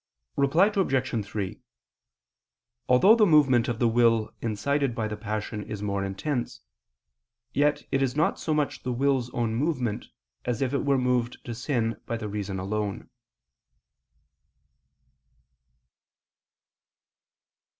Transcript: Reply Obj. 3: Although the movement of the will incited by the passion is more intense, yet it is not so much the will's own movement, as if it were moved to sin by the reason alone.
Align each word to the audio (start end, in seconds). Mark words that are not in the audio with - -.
Reply 0.35 0.71
Obj. 0.75 1.23
3: 1.25 1.61
Although 2.89 3.15
the 3.15 3.25
movement 3.27 3.67
of 3.67 3.77
the 3.77 3.87
will 3.87 4.33
incited 4.41 4.95
by 4.95 5.07
the 5.07 5.15
passion 5.15 5.61
is 5.61 5.83
more 5.83 6.03
intense, 6.03 6.61
yet 7.53 7.83
it 7.91 8.01
is 8.01 8.15
not 8.15 8.39
so 8.39 8.51
much 8.51 8.81
the 8.81 8.91
will's 8.91 9.29
own 9.29 9.53
movement, 9.53 10.07
as 10.43 10.59
if 10.59 10.73
it 10.73 10.83
were 10.85 10.97
moved 10.97 11.45
to 11.45 11.53
sin 11.53 12.01
by 12.07 12.17
the 12.17 12.27
reason 12.27 12.57
alone. 12.57 13.11